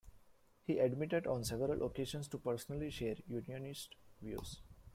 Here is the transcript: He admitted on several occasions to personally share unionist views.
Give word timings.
He 0.63 0.79
admitted 0.79 1.27
on 1.27 1.43
several 1.43 1.85
occasions 1.85 2.27
to 2.29 2.39
personally 2.39 2.89
share 2.89 3.17
unionist 3.27 3.93
views. 4.19 4.59